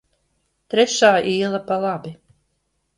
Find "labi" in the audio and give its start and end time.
1.87-2.19